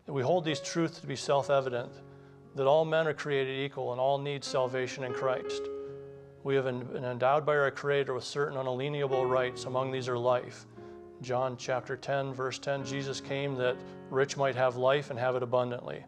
[0.07, 1.93] we hold these truths to be self evident
[2.55, 5.63] that all men are created equal and all need salvation in Christ.
[6.45, 9.65] We have been endowed by our Creator with certain unalienable rights.
[9.65, 10.67] Among these are life.
[11.23, 13.77] John chapter 10, verse 10 Jesus came that
[14.11, 16.05] rich might have life and have it abundantly.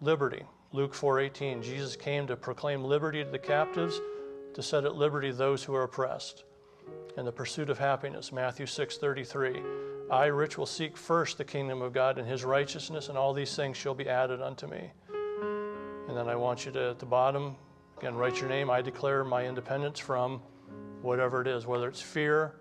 [0.00, 0.42] Liberty.
[0.72, 4.00] Luke 4:18 Jesus came to proclaim liberty to the captives,
[4.52, 6.44] to set at liberty those who are oppressed.
[7.16, 8.32] And the pursuit of happiness.
[8.32, 9.62] Matthew 6:33
[10.10, 13.56] I, rich, will seek first the kingdom of God and his righteousness, and all these
[13.56, 14.92] things shall be added unto me.
[16.08, 17.56] And then I want you to, at the bottom,
[17.98, 18.70] again, write your name.
[18.70, 20.40] I declare my independence from
[21.02, 22.54] whatever it is, whether it's fear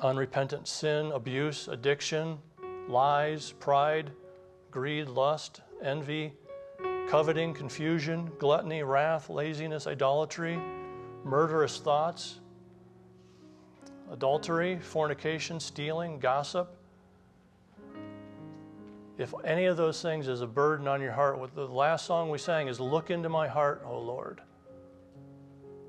[0.00, 2.38] unrepentant sin, abuse, addiction,
[2.88, 4.12] lies, pride,
[4.70, 6.32] greed, lust, envy,
[7.08, 10.60] coveting, confusion, gluttony, wrath, laziness, idolatry,
[11.24, 12.40] murderous thoughts,
[14.10, 16.74] adultery, fornication, stealing, gossip.
[19.18, 22.30] If any of those things is a burden on your heart, what the last song
[22.30, 24.40] we sang is Look into my heart, O Lord.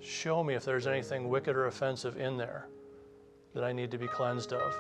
[0.02, 2.68] Show me if there's anything wicked or offensive in there
[3.54, 4.76] that I need to be cleansed of.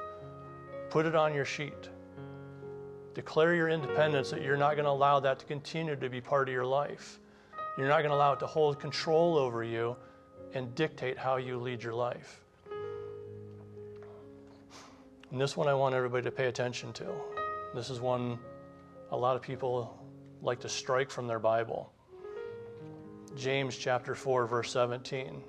[0.89, 1.89] Put it on your sheet.
[3.13, 6.47] Declare your independence that you're not going to allow that to continue to be part
[6.47, 7.19] of your life.
[7.77, 9.95] You're not going to allow it to hold control over you
[10.53, 12.41] and dictate how you lead your life.
[15.31, 17.05] And this one I want everybody to pay attention to.
[17.75, 18.39] This is one
[19.11, 20.03] a lot of people
[20.41, 21.91] like to strike from their Bible.
[23.35, 25.43] James chapter 4 verse 17.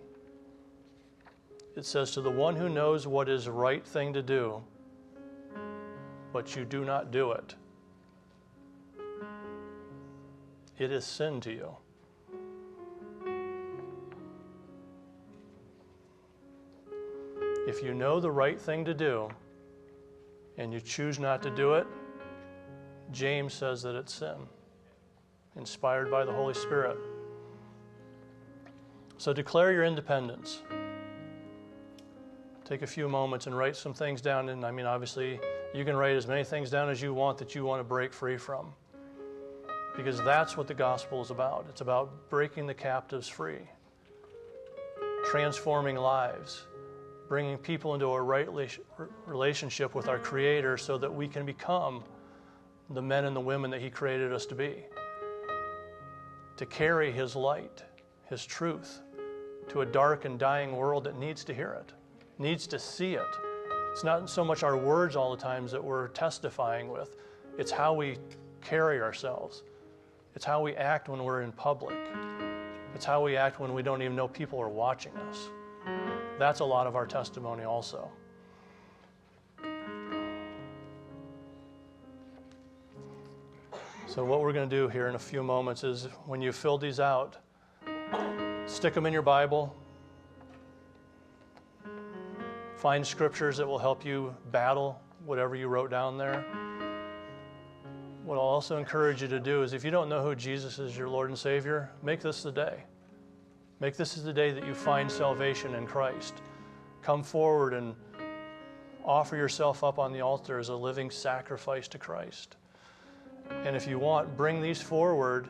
[1.76, 4.62] It says to the one who knows what is right thing to do,
[6.32, 7.54] but you do not do it.
[10.78, 11.76] It is sin to you.
[17.66, 19.30] If you know the right thing to do
[20.56, 21.86] and you choose not to do it,
[23.12, 24.36] James says that it's sin,
[25.56, 26.96] inspired by the Holy Spirit.
[29.18, 30.62] So declare your independence.
[32.64, 34.48] Take a few moments and write some things down.
[34.48, 35.40] And I mean, obviously,
[35.74, 38.12] you can write as many things down as you want that you want to break
[38.12, 38.72] free from.
[39.96, 41.66] Because that's what the gospel is about.
[41.68, 43.58] It's about breaking the captives free,
[45.26, 46.66] transforming lives,
[47.30, 48.48] bringing people into a right
[49.24, 52.02] relationship with our Creator so that we can become
[52.90, 54.84] the men and the women that He created us to be.
[56.56, 57.84] To carry His light,
[58.28, 59.02] His truth,
[59.68, 61.92] to a dark and dying world that needs to hear it,
[62.40, 63.36] needs to see it.
[63.92, 67.14] It's not so much our words all the times that we're testifying with,
[67.58, 68.16] it's how we
[68.60, 69.62] carry ourselves.
[70.34, 71.96] It's how we act when we're in public.
[72.96, 75.48] It's how we act when we don't even know people are watching us.
[76.38, 78.10] That's a lot of our testimony, also.
[84.10, 86.78] So, what we're going to do here in a few moments is when you fill
[86.78, 87.36] these out,
[88.66, 89.72] stick them in your Bible.
[92.74, 96.44] Find scriptures that will help you battle whatever you wrote down there.
[98.24, 100.96] What I'll also encourage you to do is if you don't know who Jesus is,
[100.96, 102.84] your Lord and Savior, make this the day.
[103.80, 106.42] Make this the day that you find salvation in Christ.
[107.00, 107.94] Come forward and
[109.06, 112.56] offer yourself up on the altar as a living sacrifice to Christ.
[113.64, 115.48] And if you want, bring these forward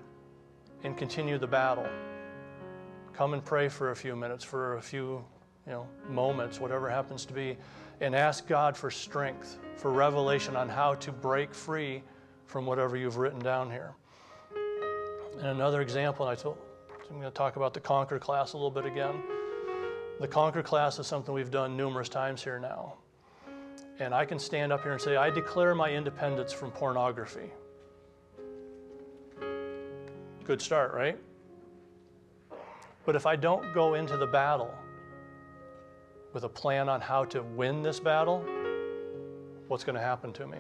[0.85, 1.89] and continue the battle.
[3.13, 5.25] Come and pray for a few minutes, for a few
[5.67, 7.57] you know, moments, whatever happens to be,
[8.01, 12.03] and ask God for strength, for revelation on how to break free
[12.47, 13.93] from whatever you've written down here.
[15.39, 16.59] And another example, I told,
[17.11, 19.21] I'm going to talk about the Conquer class a little bit again.
[20.21, 22.95] The Conquer class is something we've done numerous times here now.
[23.99, 27.51] And I can stand up here and say, I declare my independence from pornography.
[30.45, 31.19] Good start, right?
[33.05, 34.73] But if I don't go into the battle
[36.33, 38.45] with a plan on how to win this battle,
[39.67, 40.59] what's going to happen to me?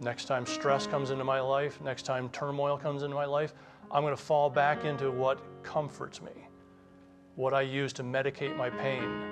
[0.00, 3.54] Next time stress comes into my life, next time turmoil comes into my life,
[3.90, 6.32] I'm going to fall back into what comforts me,
[7.36, 9.22] what I use to medicate my pain,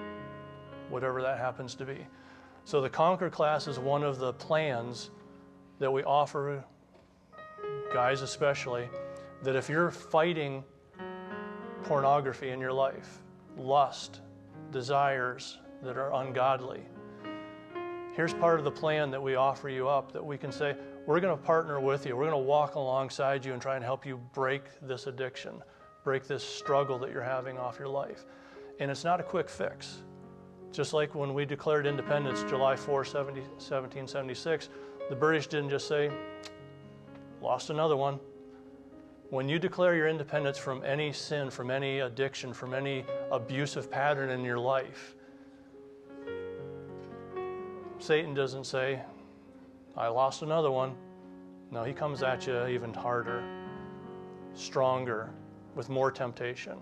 [0.89, 2.07] whatever that happens to be.
[2.65, 5.11] So the Conquer class is one of the plans
[5.79, 6.65] that we offer,
[7.93, 8.89] guys especially,
[9.43, 10.63] that if you're fighting
[11.83, 13.19] pornography in your life,
[13.57, 14.21] lust,
[14.71, 16.83] desires that are ungodly,
[18.15, 20.77] here's part of the plan that we offer you up that we can say,
[21.07, 22.17] we're going to partner with you.
[22.17, 25.63] We're going to walk alongside you and try and help you break this addiction,
[26.05, 28.25] break this struggle that you're having off your life.
[28.79, 30.03] And it's not a quick fix.
[30.71, 34.69] Just like when we declared independence July 4, 70, 1776,
[35.11, 36.11] the British didn't just say,
[37.43, 38.19] lost another one.
[39.31, 44.31] When you declare your independence from any sin, from any addiction, from any abusive pattern
[44.31, 45.17] in your life,
[47.99, 49.01] Satan doesn't say,
[49.97, 50.95] I lost another one.
[51.71, 53.43] No, he comes at you even harder,
[54.55, 55.31] stronger,
[55.75, 56.79] with more temptation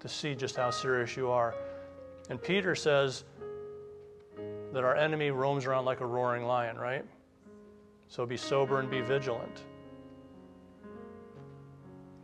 [0.00, 1.54] to see just how serious you are.
[2.28, 3.24] And Peter says
[4.72, 7.04] that our enemy roams around like a roaring lion, right?
[8.08, 9.64] So be sober and be vigilant.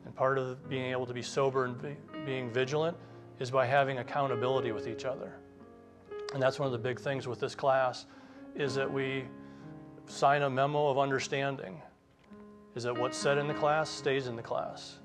[0.05, 2.97] And part of being able to be sober and be, being vigilant
[3.39, 5.35] is by having accountability with each other.
[6.33, 8.07] And that's one of the big things with this class
[8.55, 9.25] is that we
[10.07, 11.81] sign a memo of understanding.
[12.75, 14.99] Is that what's said in the class stays in the class.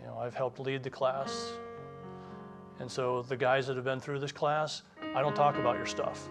[0.00, 1.52] You know, I've helped lead the class.
[2.80, 4.82] And so the guys that have been through this class,
[5.14, 6.28] I don't talk about your stuff,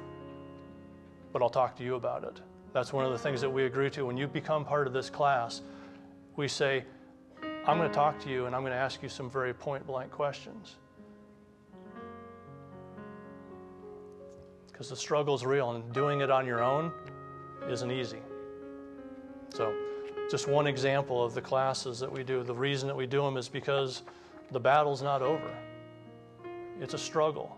[1.31, 2.41] but I'll talk to you about it.
[2.73, 4.05] That's one of the things that we agree to.
[4.05, 5.61] When you become part of this class,
[6.35, 6.83] we say,
[7.65, 9.85] I'm going to talk to you and I'm going to ask you some very point
[9.87, 10.75] blank questions.
[14.67, 16.91] Because the struggle is real and doing it on your own
[17.69, 18.19] isn't easy.
[19.53, 19.73] So,
[20.29, 22.43] just one example of the classes that we do.
[22.43, 24.03] The reason that we do them is because
[24.51, 25.55] the battle's not over,
[26.79, 27.57] it's a struggle.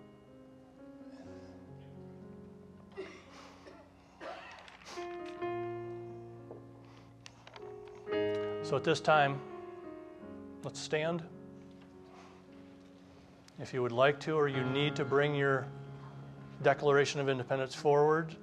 [8.63, 9.39] So at this time,
[10.63, 11.21] let's stand.
[13.59, 15.67] If you would like to, or you need to bring your
[16.63, 18.35] Declaration of Independence forward,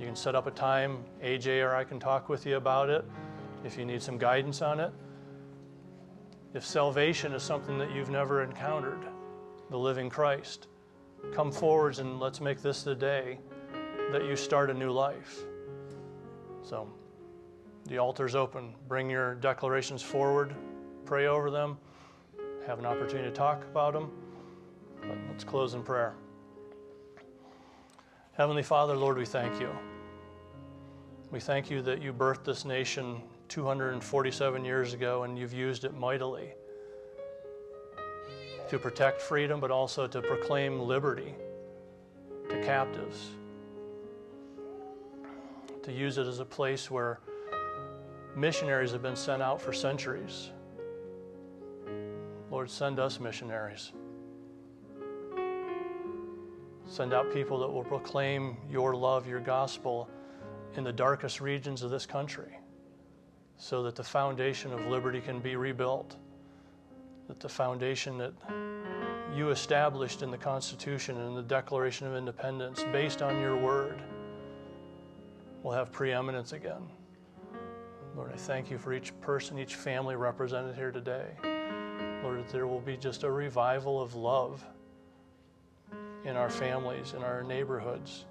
[0.00, 1.04] you can set up a time.
[1.22, 3.04] AJ or I can talk with you about it
[3.64, 4.92] if you need some guidance on it.
[6.54, 9.04] If salvation is something that you've never encountered,
[9.68, 10.68] the living Christ,
[11.34, 13.38] come forwards and let's make this the day
[14.10, 15.40] that you start a new life.
[16.62, 16.88] So,
[17.86, 18.74] the altar's open.
[18.88, 20.54] Bring your declarations forward,
[21.04, 21.76] pray over them,
[22.66, 24.10] have an opportunity to talk about them.
[25.02, 26.14] But let's close in prayer.
[28.32, 29.70] Heavenly Father, Lord, we thank you.
[31.30, 35.94] We thank you that you birthed this nation 247 years ago and you've used it
[35.94, 36.54] mightily
[38.68, 41.36] to protect freedom, but also to proclaim liberty
[42.48, 43.30] to captives,
[45.84, 47.20] to use it as a place where
[48.34, 50.50] missionaries have been sent out for centuries.
[52.50, 53.92] Lord, send us missionaries.
[56.86, 60.08] Send out people that will proclaim your love, your gospel
[60.76, 62.58] in the darkest regions of this country
[63.60, 66.16] so that the foundation of liberty can be rebuilt,
[67.28, 68.32] that the foundation that
[69.34, 74.02] you established in the Constitution and the Declaration of Independence, based on your word,
[75.62, 76.88] will have preeminence again.
[78.16, 81.26] Lord, I thank you for each person, each family represented here today.
[82.22, 84.64] Lord, that there will be just a revival of love
[86.24, 88.24] in our families, in our neighborhoods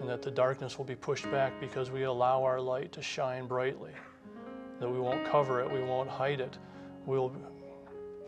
[0.00, 3.46] and that the darkness will be pushed back because we allow our light to shine
[3.46, 3.92] brightly.
[4.80, 6.56] That we won't cover it, we won't hide it.
[7.04, 7.34] We'll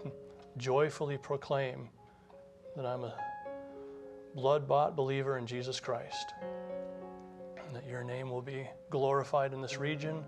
[0.57, 1.89] joyfully proclaim
[2.77, 3.15] that I'm a
[4.35, 6.35] blood bought believer in Jesus Christ.
[7.67, 10.25] And that your name will be glorified in this region,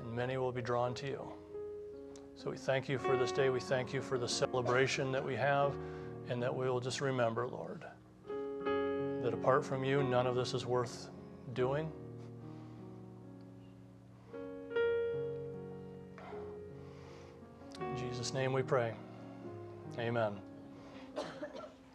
[0.00, 1.32] and many will be drawn to you.
[2.34, 3.50] So we thank you for this day.
[3.50, 5.76] We thank you for the celebration that we have,
[6.28, 7.84] and that we will just remember, Lord
[9.24, 11.08] that apart from you, none of this is worth
[11.54, 11.90] doing.
[17.80, 18.92] In Jesus' name we pray.
[19.98, 20.34] Amen.